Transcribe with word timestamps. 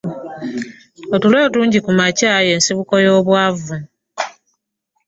Otulo 1.15 1.37
otungi 1.47 1.77
kumakya 1.85 2.31
y'ensibuko 2.47 2.93
y'obwavu. 3.05 3.75